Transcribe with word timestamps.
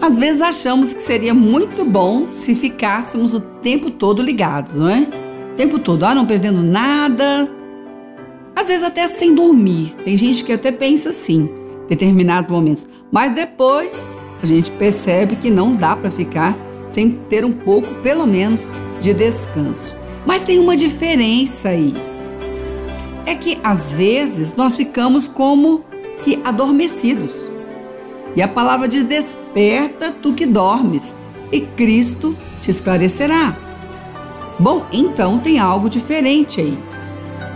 Às 0.00 0.18
vezes 0.18 0.40
achamos 0.40 0.94
que 0.94 1.02
seria 1.02 1.34
muito 1.34 1.84
bom 1.84 2.32
se 2.32 2.54
ficássemos 2.54 3.34
o 3.34 3.40
tempo 3.40 3.90
todo 3.90 4.22
ligados, 4.22 4.74
não 4.74 4.88
é? 4.88 5.06
O 5.52 5.56
tempo 5.56 5.78
todo, 5.78 6.04
ah, 6.04 6.14
não 6.14 6.24
perdendo 6.24 6.62
nada. 6.62 7.50
Às 8.56 8.68
vezes 8.68 8.82
até 8.82 9.06
sem 9.06 9.34
dormir. 9.34 9.94
Tem 10.02 10.16
gente 10.16 10.42
que 10.42 10.54
até 10.54 10.72
pensa 10.72 11.10
assim, 11.10 11.50
determinados 11.86 12.48
momentos. 12.48 12.88
Mas 13.12 13.34
depois 13.34 14.02
a 14.42 14.46
gente 14.46 14.70
percebe 14.70 15.36
que 15.36 15.50
não 15.50 15.76
dá 15.76 15.94
para 15.94 16.10
ficar 16.10 16.56
sem 16.88 17.10
ter 17.10 17.44
um 17.44 17.52
pouco, 17.52 17.94
pelo 17.96 18.26
menos, 18.26 18.66
de 19.02 19.12
descanso. 19.12 19.94
Mas 20.24 20.42
tem 20.42 20.58
uma 20.58 20.76
diferença 20.76 21.68
aí. 21.68 21.92
É 23.26 23.34
que 23.34 23.58
às 23.62 23.92
vezes 23.92 24.56
nós 24.56 24.76
ficamos 24.76 25.28
como 25.28 25.84
que 26.22 26.40
adormecidos. 26.42 27.49
E 28.36 28.42
a 28.42 28.48
palavra 28.48 28.88
diz: 28.88 29.04
Desperta 29.04 30.12
tu 30.12 30.32
que 30.32 30.46
dormes, 30.46 31.16
e 31.50 31.60
Cristo 31.60 32.36
te 32.60 32.70
esclarecerá. 32.70 33.56
Bom, 34.58 34.84
então 34.92 35.38
tem 35.38 35.58
algo 35.58 35.88
diferente 35.88 36.60
aí. 36.60 36.78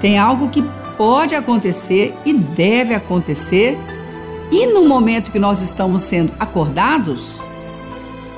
Tem 0.00 0.18
algo 0.18 0.48
que 0.48 0.64
pode 0.96 1.34
acontecer 1.34 2.14
e 2.24 2.32
deve 2.32 2.94
acontecer. 2.94 3.78
E 4.50 4.66
no 4.66 4.86
momento 4.86 5.30
que 5.30 5.38
nós 5.38 5.62
estamos 5.62 6.02
sendo 6.02 6.32
acordados, 6.38 7.44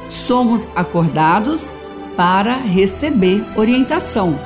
somos 0.09 0.69
acordados 0.75 1.71
para 2.17 2.57
receber 2.57 3.45
orientação. 3.57 4.39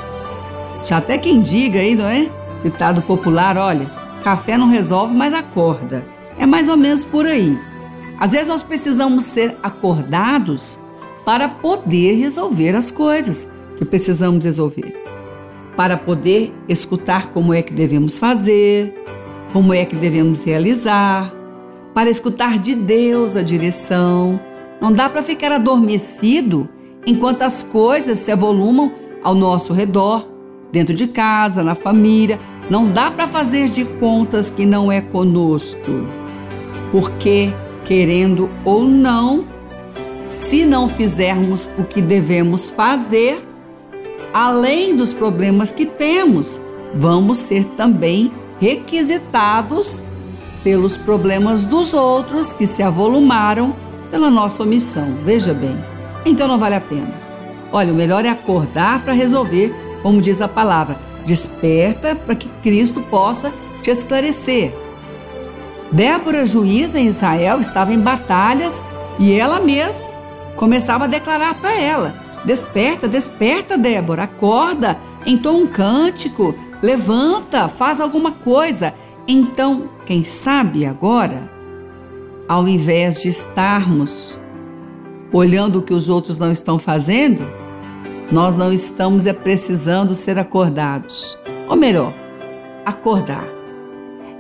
Já 0.85 0.99
até 0.99 1.17
quem 1.19 1.41
diga 1.41 1.81
aí, 1.81 1.95
não 1.95 2.07
é? 2.07 2.29
Ditado 2.65 3.01
popular, 3.03 3.57
olha, 3.57 3.87
café 4.25 4.59
não 4.59 4.69
resolve, 4.69 5.15
mas 5.15 5.33
acorda. 5.33 6.05
É 6.39 6.47
mais 6.47 6.69
ou 6.69 6.77
menos 6.77 7.05
por 7.05 7.27
aí. 7.27 7.59
Às 8.21 8.33
vezes 8.33 8.49
nós 8.49 8.63
precisamos 8.63 9.25
ser 9.25 9.57
acordados 9.63 10.79
para 11.25 11.49
poder 11.49 12.17
resolver 12.17 12.77
as 12.77 12.91
coisas 12.91 13.49
que 13.79 13.85
precisamos 13.87 14.45
resolver. 14.45 14.95
Para 15.75 15.97
poder 15.97 16.53
escutar 16.69 17.29
como 17.29 17.55
é 17.55 17.63
que 17.63 17.73
devemos 17.73 18.19
fazer, 18.19 18.95
como 19.55 19.73
é 19.73 19.87
que 19.87 19.97
devemos 19.97 20.45
realizar, 20.45 21.35
para 21.95 22.11
escutar 22.11 22.59
de 22.59 22.75
Deus 22.75 23.35
a 23.35 23.43
direção. 23.43 24.39
Não 24.83 24.93
dá 24.93 25.09
para 25.09 25.23
ficar 25.23 25.53
adormecido 25.53 26.69
enquanto 27.07 27.41
as 27.41 27.63
coisas 27.63 28.19
se 28.19 28.31
avolumam 28.31 28.93
ao 29.23 29.35
nosso 29.35 29.73
redor, 29.73 30.29
dentro 30.71 30.95
de 30.95 31.07
casa, 31.07 31.63
na 31.63 31.75
família. 31.75 32.39
Não 32.69 32.87
dá 32.87 33.11
para 33.11 33.27
fazer 33.27 33.65
de 33.71 33.87
contas 33.87 34.51
que 34.51 34.67
não 34.67 34.93
é 34.93 35.01
conosco. 35.01 35.81
Porque 36.93 37.51
querendo 37.91 38.49
ou 38.65 38.85
não, 38.85 39.45
se 40.25 40.65
não 40.65 40.89
fizermos 40.89 41.69
o 41.77 41.83
que 41.83 42.01
devemos 42.01 42.71
fazer, 42.71 43.45
além 44.33 44.95
dos 44.95 45.13
problemas 45.13 45.73
que 45.73 45.85
temos, 45.85 46.63
vamos 46.95 47.39
ser 47.39 47.65
também 47.65 48.31
requisitados 48.61 50.05
pelos 50.63 50.97
problemas 50.97 51.65
dos 51.65 51.93
outros 51.93 52.53
que 52.53 52.65
se 52.65 52.81
avolumaram 52.81 53.75
pela 54.09 54.31
nossa 54.31 54.63
omissão. 54.63 55.13
Veja 55.25 55.53
bem, 55.53 55.77
então 56.25 56.47
não 56.47 56.61
vale 56.61 56.77
a 56.77 56.81
pena. 56.81 57.13
Olha, 57.73 57.93
o 57.93 57.97
melhor 57.97 58.25
é 58.25 58.29
acordar 58.29 59.03
para 59.03 59.15
resolver, 59.15 59.75
como 60.01 60.21
diz 60.21 60.41
a 60.41 60.47
palavra. 60.47 60.97
Desperta 61.27 62.15
para 62.15 62.37
que 62.37 62.49
Cristo 62.63 63.01
possa 63.11 63.53
te 63.83 63.91
esclarecer. 63.91 64.73
Débora, 65.93 66.47
juíza 66.47 66.99
em 66.99 67.07
Israel, 67.07 67.61
estava 67.61 67.93
em 67.93 67.99
batalhas 67.99 68.83
e 69.19 69.33
ela 69.33 69.61
mesma 69.61 70.11
começava 70.57 71.05
a 71.05 71.09
declarar 71.09 71.55
para 71.55 71.75
ela: 71.75 72.15
Desperta, 72.45 73.09
desperta, 73.09 73.77
Débora, 73.77 74.25
acorda, 74.25 74.99
entoa 75.27 75.57
um 75.57 75.67
cântico, 75.67 76.55
levanta, 76.83 77.69
faz 77.69 78.01
alguma 78.01 78.33
coisa. 78.33 78.95
Então, 79.27 79.89
quem 80.07 80.25
sabe 80.25 80.87
agora, 80.87 81.51
ao 82.49 82.67
invés 82.67 83.23
de 83.23 83.29
estarmos 83.29 84.39
olhando 85.33 85.79
o 85.79 85.83
que 85.83 85.95
os 85.95 86.09
outros 86.09 86.39
não 86.39 86.51
estão 86.51 86.79
fazendo, 86.79 87.47
nós 88.33 88.57
não 88.57 88.73
estamos 88.73 89.27
é 89.27 89.33
precisando 89.33 90.15
ser 90.15 90.39
acordados. 90.39 91.39
Ou 91.69 91.77
melhor, 91.77 92.13
acordar. 92.85 93.60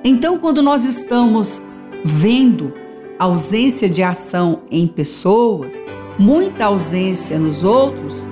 Então, 0.02 0.38
quando 0.38 0.62
nós 0.62 0.84
estamos 0.84 1.60
vendo 2.02 2.72
ausência 3.18 3.86
de 3.86 4.02
ação 4.02 4.62
em 4.70 4.86
pessoas, 4.86 5.84
muita 6.18 6.64
ausência 6.64 7.38
nos 7.38 7.62
outros, 7.62 8.26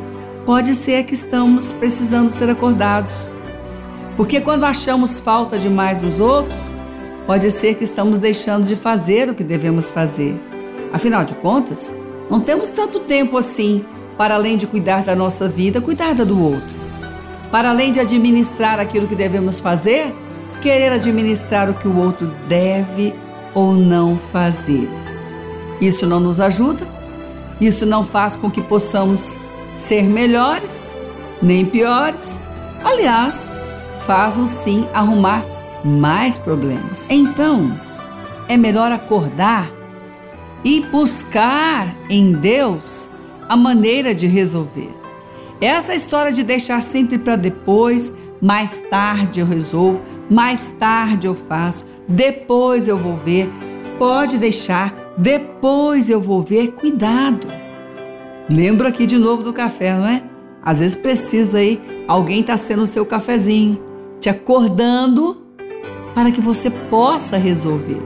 pode 0.46 0.74
ser 0.74 1.04
que 1.04 1.12
estamos 1.12 1.70
precisando 1.70 2.30
ser 2.30 2.48
acordados. 2.48 3.30
Porque 4.16 4.40
quando 4.40 4.64
achamos 4.64 5.20
falta 5.20 5.58
demais 5.58 6.00
nos 6.00 6.18
outros, 6.18 6.74
pode 7.26 7.50
ser 7.50 7.74
que 7.74 7.84
estamos 7.84 8.18
deixando 8.18 8.64
de 8.64 8.74
fazer 8.74 9.28
o 9.28 9.34
que 9.34 9.44
devemos 9.44 9.90
fazer. 9.90 10.40
Afinal 10.90 11.22
de 11.22 11.34
contas, 11.34 11.94
não 12.30 12.40
temos 12.40 12.70
tanto 12.70 13.00
tempo 13.00 13.36
assim 13.36 13.84
para 14.16 14.36
além 14.36 14.56
de 14.56 14.66
cuidar 14.66 15.04
da 15.04 15.14
nossa 15.14 15.46
vida, 15.46 15.82
cuidar 15.82 16.14
da 16.14 16.24
do 16.24 16.42
outro. 16.42 16.78
Para 17.50 17.68
além 17.68 17.92
de 17.92 18.00
administrar 18.00 18.80
aquilo 18.80 19.06
que 19.06 19.14
devemos 19.14 19.60
fazer, 19.60 20.14
querer 20.60 20.92
administrar 20.92 21.70
o 21.70 21.74
que 21.74 21.88
o 21.88 21.96
outro 21.96 22.26
deve 22.48 23.14
ou 23.54 23.74
não 23.74 24.16
fazer. 24.16 24.88
Isso 25.80 26.06
não 26.06 26.20
nos 26.20 26.40
ajuda, 26.40 26.86
isso 27.60 27.86
não 27.86 28.04
faz 28.04 28.36
com 28.36 28.50
que 28.50 28.60
possamos 28.60 29.36
ser 29.74 30.02
melhores 30.04 30.94
nem 31.40 31.64
piores. 31.64 32.40
Aliás, 32.84 33.52
faz-nos 34.06 34.48
sim 34.48 34.86
arrumar 34.92 35.44
mais 35.84 36.36
problemas. 36.36 37.04
Então, 37.08 37.72
é 38.48 38.56
melhor 38.56 38.90
acordar 38.90 39.70
e 40.64 40.80
buscar 40.80 41.94
em 42.08 42.32
Deus 42.32 43.08
a 43.48 43.56
maneira 43.56 44.14
de 44.14 44.26
resolver. 44.26 44.94
Essa 45.60 45.94
história 45.94 46.30
de 46.30 46.44
deixar 46.44 46.82
sempre 46.82 47.18
para 47.18 47.34
depois, 47.34 48.12
mais 48.40 48.80
tarde 48.88 49.40
eu 49.40 49.46
resolvo, 49.46 50.00
mais 50.30 50.72
tarde 50.78 51.26
eu 51.26 51.34
faço, 51.34 51.84
depois 52.06 52.86
eu 52.86 52.96
vou 52.96 53.16
ver. 53.16 53.50
Pode 53.98 54.38
deixar, 54.38 54.94
depois 55.18 56.08
eu 56.08 56.20
vou 56.20 56.40
ver. 56.40 56.72
Cuidado. 56.72 57.48
Lembro 58.48 58.86
aqui 58.86 59.04
de 59.04 59.18
novo 59.18 59.42
do 59.42 59.52
café, 59.52 59.96
não 59.96 60.06
é? 60.06 60.22
Às 60.62 60.78
vezes 60.78 60.94
precisa 60.94 61.58
aí, 61.58 61.80
alguém 62.06 62.40
está 62.40 62.56
sendo 62.56 62.82
o 62.82 62.86
seu 62.86 63.04
cafezinho, 63.04 63.80
te 64.20 64.28
acordando 64.28 65.44
para 66.14 66.30
que 66.30 66.40
você 66.40 66.70
possa 66.70 67.36
resolver. 67.36 68.00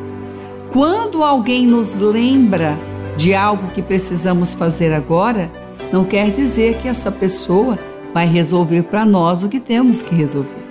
Quando 0.71 1.23
alguém 1.23 1.67
nos 1.67 1.97
lembra 1.97 2.79
de 3.17 3.35
algo 3.35 3.69
que 3.69 3.83
precisamos 3.83 4.55
fazer 4.55 4.93
agora, 4.93 5.51
não 5.93 6.05
quer 6.05 6.31
dizer 6.31 6.79
que 6.79 6.89
essa 6.89 7.13
pessoa 7.13 7.79
vai 8.15 8.27
resolver 8.27 8.85
para 8.85 9.05
nós 9.05 9.43
o 9.43 9.49
que 9.49 9.61
temos 9.61 10.03
que 10.03 10.15
resolver. 10.15 10.63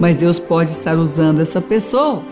Mas 0.00 0.16
Deus 0.16 0.38
pode 0.38 0.70
estar 0.70 0.98
usando 0.98 1.40
essa 1.40 1.60
pessoa 1.60 2.22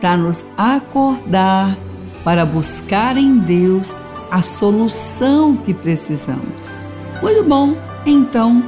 para 0.00 0.16
nos 0.16 0.44
acordar, 0.56 1.76
para 2.24 2.46
buscar 2.46 3.16
em 3.16 3.38
Deus 3.38 3.96
a 4.30 4.40
solução 4.40 5.56
que 5.56 5.74
precisamos. 5.74 6.76
Muito 7.20 7.44
bom, 7.44 7.76
então 8.06 8.62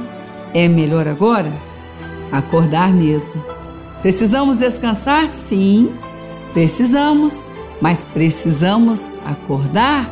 é 0.53 0.67
melhor 0.67 1.07
agora 1.07 1.51
acordar 2.31 2.93
mesmo. 2.93 3.33
Precisamos 4.01 4.57
descansar? 4.57 5.27
Sim, 5.27 5.91
precisamos, 6.53 7.43
mas 7.81 8.03
precisamos 8.03 9.09
acordar 9.25 10.09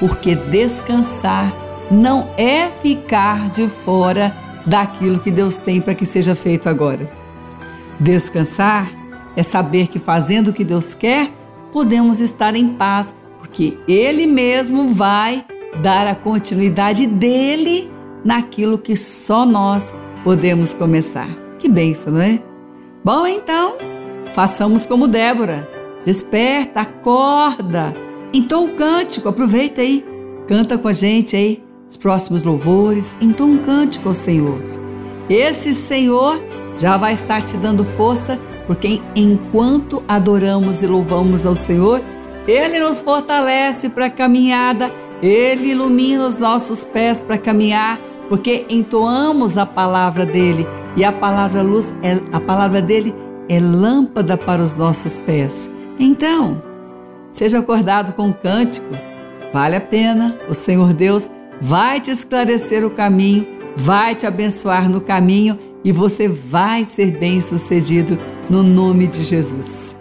porque 0.00 0.34
descansar 0.34 1.52
não 1.90 2.28
é 2.36 2.68
ficar 2.68 3.48
de 3.50 3.68
fora 3.68 4.34
daquilo 4.66 5.18
que 5.18 5.30
Deus 5.30 5.58
tem 5.58 5.80
para 5.80 5.94
que 5.94 6.04
seja 6.04 6.34
feito 6.34 6.68
agora. 6.68 7.10
Descansar 7.98 8.90
é 9.36 9.42
saber 9.42 9.88
que 9.88 9.98
fazendo 9.98 10.48
o 10.48 10.52
que 10.52 10.64
Deus 10.64 10.94
quer, 10.94 11.32
podemos 11.72 12.20
estar 12.20 12.54
em 12.54 12.70
paz, 12.70 13.14
porque 13.38 13.78
Ele 13.88 14.26
mesmo 14.26 14.88
vai 14.88 15.44
dar 15.82 16.06
a 16.06 16.14
continuidade 16.14 17.06
dele 17.06 17.90
naquilo 18.24 18.78
que 18.78 18.96
só 18.96 19.46
nós 19.46 19.94
podemos 20.22 20.74
começar. 20.74 21.28
Que 21.58 21.68
benção, 21.68 22.12
não 22.12 22.20
é? 22.20 22.42
Bom, 23.04 23.26
então, 23.26 23.76
façamos 24.34 24.84
como 24.84 25.08
Débora. 25.08 25.68
Desperta, 26.04 26.80
acorda. 26.80 27.94
Então 28.32 28.66
o 28.66 28.74
cântico, 28.74 29.28
aproveita 29.28 29.80
aí, 29.80 30.04
canta 30.46 30.76
com 30.76 30.88
a 30.88 30.92
gente 30.92 31.34
aí 31.34 31.67
os 31.88 31.96
próximos 31.96 32.44
louvores, 32.44 33.16
então 33.20 33.50
um 33.50 33.58
cântico 33.58 34.08
ao 34.08 34.14
Senhor. 34.14 34.60
Esse 35.28 35.72
Senhor 35.72 36.40
já 36.78 36.96
vai 36.96 37.14
estar 37.14 37.42
te 37.42 37.56
dando 37.56 37.84
força, 37.84 38.38
porque 38.66 39.00
enquanto 39.16 40.02
adoramos 40.06 40.82
e 40.82 40.86
louvamos 40.86 41.46
ao 41.46 41.56
Senhor, 41.56 42.02
Ele 42.46 42.78
nos 42.80 43.00
fortalece 43.00 43.88
para 43.88 44.06
a 44.06 44.10
caminhada 44.10 44.92
Ele 45.22 45.70
ilumina 45.70 46.26
os 46.26 46.38
nossos 46.38 46.84
pés 46.84 47.20
para 47.20 47.38
caminhar, 47.38 47.98
porque 48.28 48.66
entoamos 48.68 49.56
a 49.56 49.66
palavra 49.66 50.26
dele 50.26 50.66
e 50.96 51.04
a 51.04 51.10
palavra 51.10 51.62
luz 51.62 51.92
é 52.02 52.18
a 52.30 52.38
palavra 52.38 52.82
dele 52.82 53.14
é 53.48 53.58
lâmpada 53.58 54.36
para 54.36 54.62
os 54.62 54.76
nossos 54.76 55.16
pés. 55.18 55.68
Então, 55.98 56.62
seja 57.30 57.58
acordado 57.58 58.12
com 58.12 58.26
um 58.26 58.32
cântico. 58.32 58.86
Vale 59.52 59.76
a 59.76 59.80
pena. 59.80 60.36
O 60.48 60.54
Senhor 60.54 60.92
Deus 60.92 61.30
vai 61.60 62.00
te 62.00 62.10
esclarecer 62.10 62.84
o 62.84 62.90
caminho, 62.90 63.46
vai 63.76 64.14
te 64.14 64.26
abençoar 64.26 64.88
no 64.88 65.00
caminho 65.00 65.58
e 65.84 65.92
você 65.92 66.28
vai 66.28 66.84
ser 66.84 67.18
bem-sucedido 67.18 68.18
no 68.50 68.62
nome 68.62 69.06
de 69.06 69.22
Jesus. 69.22 69.97